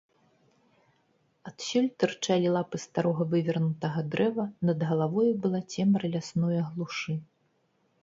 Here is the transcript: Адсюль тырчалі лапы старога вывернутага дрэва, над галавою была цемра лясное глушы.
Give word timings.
Адсюль 1.51 1.89
тырчалі 2.03 2.47
лапы 2.57 2.77
старога 2.85 3.29
вывернутага 3.35 3.99
дрэва, 4.17 4.45
над 4.71 4.79
галавою 4.91 5.31
была 5.47 5.65
цемра 5.73 6.05
лясное 6.19 6.61
глушы. 6.75 7.13